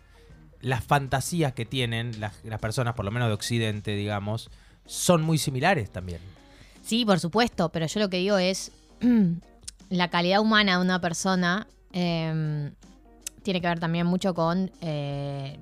las 0.61 0.85
fantasías 0.85 1.52
que 1.54 1.64
tienen 1.64 2.21
las, 2.21 2.45
las 2.45 2.61
personas, 2.61 2.95
por 2.95 3.04
lo 3.04 3.11
menos 3.11 3.28
de 3.28 3.35
Occidente, 3.35 3.92
digamos, 3.92 4.50
son 4.87 5.23
muy 5.23 5.38
similares 5.38 5.90
también. 5.90 6.21
Sí, 6.83 7.04
por 7.04 7.21
supuesto, 7.21 7.69
pero 7.71 7.87
yo 7.87 8.00
lo 8.00 8.09
que 8.11 8.16
digo 8.19 8.37
es 8.38 8.73
la 9.90 10.09
calidad 10.09 10.40
humana 10.40 10.76
de 10.76 10.83
una 10.85 11.00
persona 11.00 11.66
eh, 11.92 12.71
tiene 13.42 13.61
que 13.61 13.66
ver 13.69 13.80
también 13.80 14.07
mucho 14.07 14.35
con 14.35 14.71
eh, 14.80 15.59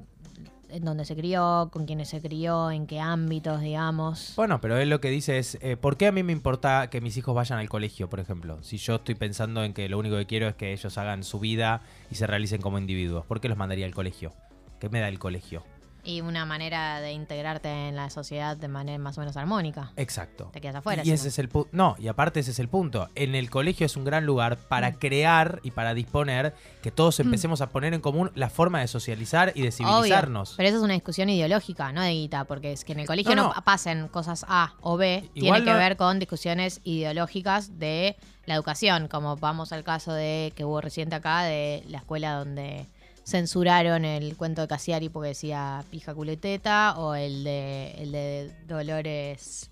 en 0.70 0.84
dónde 0.84 1.04
se 1.04 1.16
crió, 1.16 1.68
con 1.72 1.86
quiénes 1.86 2.08
se 2.08 2.20
crió, 2.20 2.70
en 2.70 2.86
qué 2.86 3.00
ámbitos, 3.00 3.60
digamos. 3.60 4.34
Bueno, 4.36 4.60
pero 4.60 4.76
él 4.78 4.90
lo 4.90 5.00
que 5.00 5.10
dice 5.10 5.38
es, 5.38 5.58
eh, 5.60 5.76
¿por 5.76 5.96
qué 5.96 6.06
a 6.06 6.12
mí 6.12 6.22
me 6.22 6.32
importa 6.32 6.90
que 6.90 7.00
mis 7.00 7.16
hijos 7.16 7.34
vayan 7.34 7.58
al 7.58 7.68
colegio, 7.68 8.08
por 8.08 8.20
ejemplo? 8.20 8.62
Si 8.62 8.76
yo 8.78 8.96
estoy 8.96 9.14
pensando 9.14 9.64
en 9.64 9.72
que 9.72 9.88
lo 9.88 9.98
único 9.98 10.16
que 10.16 10.26
quiero 10.26 10.48
es 10.48 10.54
que 10.54 10.72
ellos 10.72 10.98
hagan 10.98 11.24
su 11.24 11.40
vida 11.40 11.82
y 12.10 12.16
se 12.16 12.26
realicen 12.26 12.60
como 12.60 12.78
individuos, 12.78 13.24
¿por 13.26 13.40
qué 13.40 13.48
los 13.48 13.58
mandaría 13.58 13.86
al 13.86 13.94
colegio? 13.94 14.32
¿Qué 14.80 14.88
me 14.88 15.00
da 15.00 15.08
el 15.08 15.18
colegio? 15.18 15.64
Y 16.04 16.20
una 16.22 16.46
manera 16.46 17.00
de 17.00 17.12
integrarte 17.12 17.68
en 17.88 17.96
la 17.96 18.08
sociedad 18.08 18.56
de 18.56 18.68
manera 18.68 18.98
más 18.98 19.18
o 19.18 19.20
menos 19.20 19.36
armónica. 19.36 19.92
Exacto. 19.96 20.48
Te 20.52 20.60
quedas 20.60 20.76
afuera. 20.76 21.02
Y 21.04 21.10
ese 21.10 21.24
no. 21.24 21.28
es 21.28 21.38
el 21.38 21.48
punto. 21.48 21.68
No, 21.72 21.96
y 21.98 22.08
aparte 22.08 22.40
ese 22.40 22.52
es 22.52 22.58
el 22.58 22.68
punto. 22.68 23.08
En 23.14 23.34
el 23.34 23.50
colegio 23.50 23.84
es 23.84 23.96
un 23.96 24.04
gran 24.04 24.24
lugar 24.24 24.56
para 24.56 24.94
crear 24.94 25.60
y 25.62 25.70
para 25.72 25.92
disponer 25.94 26.54
que 26.82 26.90
todos 26.90 27.20
empecemos 27.20 27.60
a 27.60 27.68
poner 27.68 27.92
en 27.94 28.00
común 28.00 28.30
la 28.34 28.48
forma 28.48 28.80
de 28.80 28.88
socializar 28.88 29.52
y 29.54 29.62
de 29.62 29.68
Obvio, 29.68 29.72
civilizarnos. 29.72 30.54
pero 30.56 30.68
eso 30.68 30.78
es 30.78 30.84
una 30.84 30.94
discusión 30.94 31.28
ideológica, 31.28 31.92
no 31.92 32.00
de 32.00 32.12
guita, 32.12 32.44
porque 32.44 32.72
es 32.72 32.84
que 32.84 32.92
en 32.92 33.00
el 33.00 33.06
colegio 33.06 33.34
no, 33.36 33.48
No, 33.48 33.54
no. 33.54 33.64
pasen 33.64 34.08
cosas 34.08 34.46
A 34.48 34.74
o 34.80 34.96
B, 34.96 35.28
Igual 35.34 35.62
tiene 35.62 35.64
que 35.64 35.76
ver 35.78 35.96
con 35.96 36.18
discusiones 36.18 36.80
ideológicas 36.84 37.78
de 37.78 38.16
la 38.46 38.54
educación, 38.54 39.08
como 39.08 39.36
vamos 39.36 39.72
al 39.72 39.84
caso 39.84 40.12
de 40.12 40.52
que 40.56 40.64
hubo 40.64 40.80
reciente 40.80 41.16
acá, 41.16 41.42
de 41.42 41.82
la 41.88 41.98
escuela 41.98 42.34
donde 42.34 42.86
censuraron 43.28 44.06
el 44.06 44.36
cuento 44.36 44.62
de 44.62 44.68
Casiari 44.68 45.10
porque 45.10 45.28
decía 45.28 45.84
pija 45.90 46.14
culeteta, 46.14 46.94
o 46.96 47.14
el 47.14 47.44
de, 47.44 47.90
el 47.98 48.12
de 48.12 48.54
Dolores... 48.66 49.70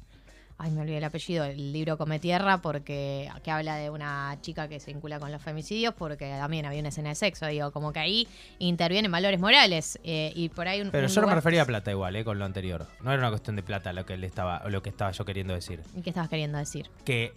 Ay, 0.59 0.71
me 0.71 0.81
olvidé 0.81 0.97
el 0.97 1.05
apellido, 1.05 1.45
el 1.45 1.71
libro 1.71 1.99
Come 1.99 2.19
Tierra, 2.19 2.63
porque 2.63 3.29
que 3.43 3.51
habla 3.51 3.77
de 3.77 3.91
una 3.91 4.39
chica 4.41 4.69
que 4.69 4.81
se 4.81 4.91
vincula 4.91 5.21
con 5.21 5.31
los 5.31 5.43
femicidios, 5.43 5.93
porque 5.93 6.31
también 6.31 6.65
había 6.65 6.81
una 6.81 6.89
escena 6.89 7.11
de 7.11 7.15
sexo, 7.15 7.47
digo, 7.47 7.73
como 7.73 7.93
que 7.93 7.99
ahí 7.99 8.29
intervienen 8.59 9.13
valores 9.13 9.39
morales. 9.39 9.99
eh, 10.03 10.33
y 10.35 10.49
por 10.49 10.67
ahí 10.67 10.81
un, 10.81 10.91
Pero 10.91 11.09
un 11.09 11.13
yo 11.13 11.21
no 11.21 11.27
me 11.27 11.35
refería 11.35 11.61
a 11.61 11.67
plata 11.67 11.91
igual, 11.91 12.17
eh, 12.17 12.25
con 12.25 12.39
lo 12.39 12.47
anterior. 12.47 12.87
No 13.03 13.13
era 13.13 13.21
una 13.21 13.29
cuestión 13.29 13.55
de 13.57 13.63
plata 13.63 13.93
lo 13.93 14.07
que 14.07 14.15
él 14.15 14.25
estaba, 14.25 14.67
lo 14.71 14.83
que 14.83 14.89
estaba 14.89 15.11
yo 15.11 15.27
queriendo 15.27 15.53
decir. 15.53 15.83
¿Y 15.95 16.01
¿Qué 16.01 16.09
estabas 16.09 16.31
queriendo 16.31 16.57
decir? 16.57 16.89
Que, 17.05 17.35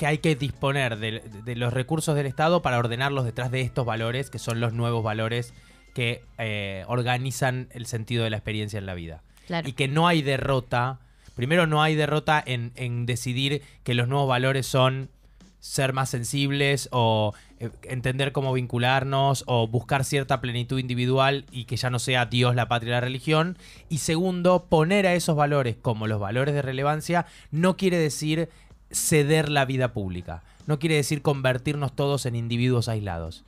que 0.00 0.06
hay 0.06 0.16
que 0.16 0.34
disponer 0.34 0.96
de, 0.96 1.20
de 1.20 1.56
los 1.56 1.74
recursos 1.74 2.16
del 2.16 2.24
Estado 2.24 2.62
para 2.62 2.78
ordenarlos 2.78 3.26
detrás 3.26 3.50
de 3.50 3.60
estos 3.60 3.84
valores, 3.84 4.30
que 4.30 4.38
son 4.38 4.58
los 4.58 4.72
nuevos 4.72 5.04
valores 5.04 5.52
que 5.92 6.22
eh, 6.38 6.84
organizan 6.86 7.68
el 7.72 7.84
sentido 7.84 8.24
de 8.24 8.30
la 8.30 8.38
experiencia 8.38 8.78
en 8.78 8.86
la 8.86 8.94
vida. 8.94 9.22
Claro. 9.46 9.68
Y 9.68 9.74
que 9.74 9.88
no 9.88 10.08
hay 10.08 10.22
derrota. 10.22 11.00
Primero, 11.34 11.66
no 11.66 11.82
hay 11.82 11.96
derrota 11.96 12.42
en, 12.46 12.72
en 12.76 13.04
decidir 13.04 13.60
que 13.84 13.92
los 13.92 14.08
nuevos 14.08 14.26
valores 14.26 14.66
son 14.66 15.10
ser 15.58 15.92
más 15.92 16.08
sensibles 16.08 16.88
o 16.92 17.34
eh, 17.58 17.68
entender 17.82 18.32
cómo 18.32 18.54
vincularnos 18.54 19.44
o 19.48 19.68
buscar 19.68 20.04
cierta 20.06 20.40
plenitud 20.40 20.78
individual 20.78 21.44
y 21.52 21.66
que 21.66 21.76
ya 21.76 21.90
no 21.90 21.98
sea 21.98 22.24
Dios, 22.24 22.54
la 22.54 22.68
patria 22.68 22.92
la 22.92 23.00
religión. 23.02 23.58
Y 23.90 23.98
segundo, 23.98 24.64
poner 24.70 25.06
a 25.06 25.12
esos 25.12 25.36
valores 25.36 25.76
como 25.76 26.06
los 26.06 26.18
valores 26.20 26.54
de 26.54 26.62
relevancia 26.62 27.26
no 27.50 27.76
quiere 27.76 27.98
decir 27.98 28.48
ceder 28.90 29.48
la 29.48 29.64
vida 29.64 29.92
pública. 29.92 30.42
No 30.66 30.78
quiere 30.78 30.96
decir 30.96 31.22
convertirnos 31.22 31.94
todos 31.94 32.26
en 32.26 32.34
individuos 32.36 32.88
aislados. 32.88 33.44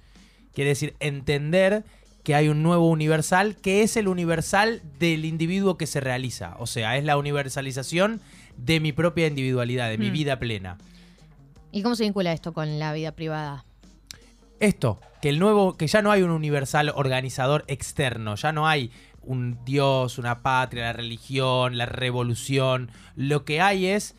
Quiere 0.54 0.70
decir 0.70 0.94
entender 1.00 1.84
que 2.24 2.34
hay 2.34 2.48
un 2.48 2.62
nuevo 2.62 2.88
universal 2.88 3.56
que 3.56 3.82
es 3.82 3.96
el 3.96 4.06
universal 4.06 4.82
del 4.98 5.24
individuo 5.24 5.76
que 5.76 5.86
se 5.86 6.00
realiza. 6.00 6.54
O 6.58 6.66
sea, 6.66 6.96
es 6.96 7.04
la 7.04 7.16
universalización 7.16 8.20
de 8.56 8.78
mi 8.80 8.92
propia 8.92 9.26
individualidad, 9.26 9.88
de 9.90 9.98
mi 9.98 10.10
Mm. 10.10 10.12
vida 10.12 10.38
plena. 10.38 10.78
¿Y 11.72 11.82
cómo 11.82 11.94
se 11.96 12.04
vincula 12.04 12.32
esto 12.32 12.52
con 12.52 12.78
la 12.78 12.92
vida 12.92 13.12
privada? 13.12 13.64
Esto, 14.60 15.00
que 15.20 15.30
el 15.30 15.38
nuevo, 15.40 15.76
que 15.76 15.88
ya 15.88 16.02
no 16.02 16.12
hay 16.12 16.22
un 16.22 16.30
universal 16.30 16.92
organizador 16.94 17.64
externo, 17.66 18.36
ya 18.36 18.52
no 18.52 18.68
hay 18.68 18.92
un 19.22 19.58
dios, 19.64 20.18
una 20.18 20.42
patria, 20.42 20.84
la 20.84 20.92
religión, 20.92 21.78
la 21.78 21.86
revolución. 21.86 22.90
Lo 23.16 23.44
que 23.44 23.60
hay 23.60 23.86
es 23.86 24.14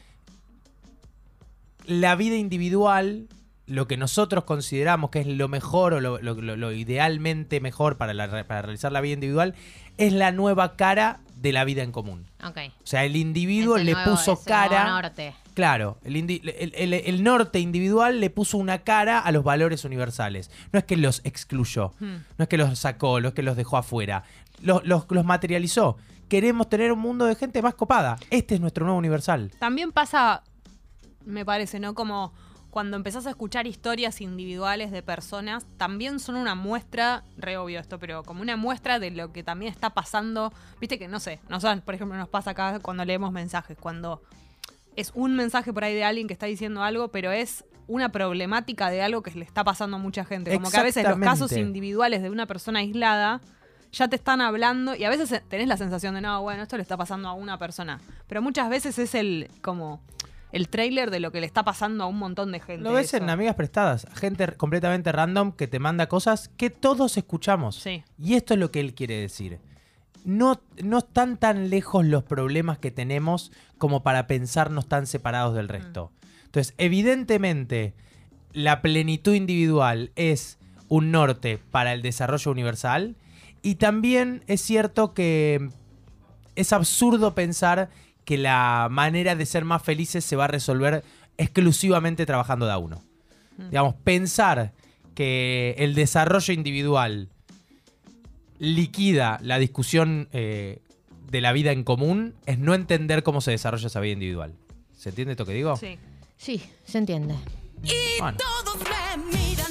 la 1.85 2.15
vida 2.15 2.35
individual, 2.35 3.27
lo 3.65 3.87
que 3.87 3.97
nosotros 3.97 4.43
consideramos 4.43 5.09
que 5.09 5.19
es 5.21 5.27
lo 5.27 5.47
mejor 5.47 5.93
o 5.93 6.01
lo, 6.01 6.19
lo- 6.21 6.35
lo- 6.35 6.55
lo 6.57 6.71
idealmente 6.71 7.59
mejor 7.61 7.97
para, 7.97 8.13
la- 8.13 8.45
para 8.45 8.61
realizar 8.61 8.91
la 8.91 9.01
vida 9.01 9.13
individual, 9.13 9.55
es 9.97 10.11
la 10.13 10.31
nueva 10.31 10.75
cara 10.75 11.19
de 11.37 11.51
la 11.53 11.65
vida 11.65 11.83
en 11.83 11.91
común. 11.91 12.25
O 12.41 12.51
sea, 12.85 13.03
el 13.03 13.15
individuo 13.15 13.77
le 13.77 13.93
nuevo- 13.93 14.11
puso 14.11 14.41
cara. 14.43 14.85
norte. 14.89 15.33
Claro, 15.53 15.97
el, 16.03 16.15
indi- 16.15 16.41
el- 16.57 16.73
el- 16.75 16.93
el 16.93 17.23
norte 17.23 17.59
individual 17.59 18.19
le 18.21 18.29
puso 18.29 18.57
una 18.57 18.79
cara 18.79 19.19
a 19.19 19.31
los 19.31 19.43
valores 19.43 19.83
universales. 19.85 20.49
No 20.71 20.79
es 20.79 20.85
que 20.85 20.97
los 20.97 21.21
excluyó, 21.25 21.91
Hmm. 21.99 22.15
no 22.37 22.43
es 22.43 22.47
que 22.47 22.57
los 22.57 22.79
sacó, 22.79 23.19
no 23.21 23.27
es 23.29 23.33
que 23.33 23.43
los 23.43 23.55
dejó 23.57 23.77
afuera. 23.77 24.23
Los, 24.61 24.85
los- 24.85 25.05
los 25.09 25.25
materializó. 25.25 25.97
Queremos 26.29 26.69
tener 26.69 26.91
un 26.91 26.99
mundo 26.99 27.25
de 27.25 27.35
gente 27.35 27.61
más 27.61 27.75
copada. 27.75 28.17
Este 28.31 28.55
es 28.55 28.61
nuestro 28.61 28.85
nuevo 28.85 28.97
universal. 28.97 29.51
También 29.59 29.91
pasa, 29.91 30.43
me 31.25 31.45
parece, 31.45 31.79
¿no? 31.79 31.93
Como 31.93 32.33
cuando 32.69 32.97
empezás 32.97 33.27
a 33.27 33.29
escuchar 33.29 33.67
historias 33.67 34.19
individuales 34.19 34.89
de 34.91 35.03
personas, 35.03 35.67
también 35.77 36.19
son 36.19 36.35
una 36.35 36.55
muestra, 36.55 37.23
re 37.37 37.55
obvio 37.57 37.79
esto, 37.79 37.99
pero 37.99 38.23
como 38.23 38.41
una 38.41 38.57
muestra 38.57 38.97
de 38.97 39.11
lo 39.11 39.31
que 39.31 39.43
también 39.43 39.71
está 39.71 39.91
pasando. 39.91 40.51
Viste 40.81 40.97
que, 40.97 41.07
no 41.07 41.19
sé, 41.19 41.39
nosotros, 41.49 41.83
por 41.83 41.93
ejemplo, 41.93 42.17
nos 42.17 42.29
pasa 42.29 42.51
acá 42.51 42.79
cuando 42.79 43.05
leemos 43.05 43.31
mensajes, 43.31 43.77
cuando 43.79 44.23
es 44.95 45.11
un 45.13 45.35
mensaje 45.35 45.71
por 45.71 45.83
ahí 45.83 45.93
de 45.93 46.03
alguien 46.03 46.27
que 46.27 46.33
está 46.33 46.47
diciendo 46.47 46.81
algo, 46.81 47.09
pero 47.09 47.31
es 47.31 47.63
una 47.87 48.09
problemática 48.09 48.89
de 48.89 49.03
algo 49.03 49.21
que 49.21 49.31
le 49.31 49.45
está 49.45 49.63
pasando 49.63 49.97
a 49.97 49.99
mucha 49.99 50.25
gente. 50.25 50.51
Como 50.53 50.71
que 50.71 50.77
a 50.77 50.83
veces 50.83 51.07
los 51.07 51.19
casos 51.19 51.51
individuales 51.51 52.23
de 52.23 52.29
una 52.29 52.45
persona 52.45 52.79
aislada 52.79 53.39
ya 53.91 54.07
te 54.07 54.15
están 54.15 54.41
hablando 54.41 54.95
y 54.95 55.03
a 55.03 55.09
veces 55.09 55.43
tenés 55.47 55.67
la 55.67 55.77
sensación 55.77 56.15
de, 56.15 56.21
no, 56.21 56.41
bueno, 56.41 56.63
esto 56.63 56.77
le 56.77 56.83
está 56.83 56.97
pasando 56.97 57.29
a 57.29 57.33
una 57.33 57.59
persona. 57.59 58.01
Pero 58.27 58.41
muchas 58.41 58.67
veces 58.69 58.97
es 58.97 59.13
el, 59.13 59.51
como, 59.61 60.01
el 60.53 60.69
trailer 60.69 61.09
de 61.09 61.19
lo 61.19 61.31
que 61.31 61.41
le 61.41 61.47
está 61.47 61.63
pasando 61.63 62.03
a 62.03 62.07
un 62.07 62.19
montón 62.19 62.51
de 62.51 62.59
gente. 62.59 62.83
Lo 62.83 62.93
ves 62.93 63.07
eso. 63.07 63.17
en 63.17 63.29
amigas 63.31 63.55
prestadas. 63.55 64.07
Gente 64.13 64.47
completamente 64.55 65.11
random 65.11 65.51
que 65.51 65.67
te 65.67 65.79
manda 65.79 66.07
cosas 66.07 66.49
que 66.55 66.69
todos 66.69 67.17
escuchamos. 67.17 67.75
Sí. 67.77 68.03
Y 68.19 68.35
esto 68.35 68.53
es 68.53 68.59
lo 68.59 68.71
que 68.71 68.79
él 68.79 68.93
quiere 68.93 69.19
decir. 69.19 69.59
No, 70.23 70.61
no 70.81 70.99
están 70.99 71.37
tan 71.37 71.71
lejos 71.71 72.05
los 72.05 72.23
problemas 72.23 72.77
que 72.77 72.91
tenemos 72.91 73.51
como 73.79 74.03
para 74.03 74.27
pensarnos 74.27 74.87
tan 74.87 75.07
separados 75.07 75.55
del 75.55 75.67
resto. 75.67 76.11
Entonces, 76.45 76.75
evidentemente, 76.77 77.95
la 78.53 78.83
plenitud 78.83 79.33
individual 79.33 80.11
es 80.15 80.59
un 80.87 81.11
norte 81.11 81.59
para 81.71 81.93
el 81.93 82.03
desarrollo 82.03 82.51
universal. 82.51 83.15
Y 83.63 83.75
también 83.75 84.43
es 84.45 84.61
cierto 84.61 85.15
que 85.15 85.69
es 86.55 86.73
absurdo 86.73 87.33
pensar 87.33 87.89
que 88.25 88.37
la 88.37 88.87
manera 88.89 89.35
de 89.35 89.45
ser 89.45 89.65
más 89.65 89.81
felices 89.83 90.23
se 90.23 90.35
va 90.35 90.45
a 90.45 90.47
resolver 90.47 91.03
exclusivamente 91.37 92.25
trabajando 92.25 92.65
de 92.65 92.71
a 92.71 92.77
uno. 92.77 93.03
Digamos, 93.57 93.95
pensar 93.95 94.73
que 95.13 95.75
el 95.77 95.93
desarrollo 95.93 96.53
individual 96.53 97.29
liquida 98.59 99.39
la 99.41 99.59
discusión 99.59 100.27
eh, 100.31 100.79
de 101.29 101.41
la 101.41 101.51
vida 101.51 101.71
en 101.71 101.83
común 101.83 102.33
es 102.45 102.57
no 102.57 102.73
entender 102.73 103.23
cómo 103.23 103.41
se 103.41 103.51
desarrolla 103.51 103.87
esa 103.87 103.99
vida 103.99 104.13
individual. 104.13 104.53
¿Se 104.97 105.09
entiende 105.09 105.33
esto 105.33 105.45
que 105.45 105.53
digo? 105.53 105.75
Sí. 105.77 105.97
Sí, 106.43 106.61
se 106.83 106.97
entiende. 106.97 107.35
Bueno. 108.19 108.37
Todos 108.37 108.77
me 108.79 109.37
miran, 109.37 109.62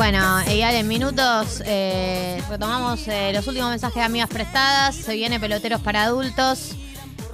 Bueno, 0.00 0.40
y 0.50 0.62
en 0.62 0.88
minutos 0.88 1.62
eh, 1.66 2.42
retomamos 2.48 3.06
eh, 3.06 3.32
los 3.34 3.46
últimos 3.46 3.68
mensajes 3.68 3.96
de 3.96 4.02
amigas 4.02 4.30
prestadas. 4.30 4.96
Se 4.96 5.14
viene 5.14 5.38
peloteros 5.38 5.82
para 5.82 6.04
adultos 6.04 6.70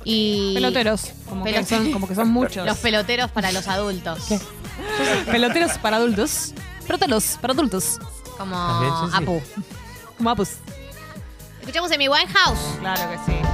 y 0.02 0.52
Peloteros, 0.52 1.12
como, 1.28 1.44
que 1.44 1.64
son, 1.64 1.92
como 1.92 2.08
que 2.08 2.16
son 2.16 2.28
muchos. 2.28 2.66
los 2.66 2.76
peloteros 2.78 3.30
para 3.30 3.52
los 3.52 3.68
adultos. 3.68 4.18
Peloteros 5.26 5.78
para 5.78 5.98
adultos. 5.98 6.54
Peloteros 6.88 7.38
para 7.40 7.52
adultos. 7.52 8.00
Como 8.36 8.56
También, 8.56 8.92
sí, 9.00 9.16
sí. 9.16 9.22
Apu. 9.22 9.42
Como 10.16 10.30
apus. 10.30 10.48
Escuchamos 11.60 11.92
en 11.92 11.98
mi 12.00 12.08
Winehouse. 12.08 12.78
Claro 12.80 13.02
que 13.12 13.32
sí. 13.32 13.45